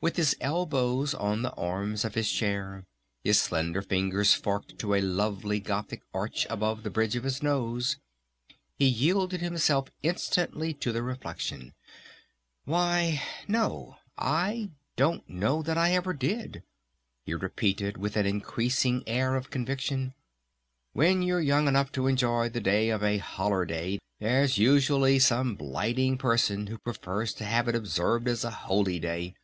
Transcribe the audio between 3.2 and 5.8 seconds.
his slender fingers forked to a lovely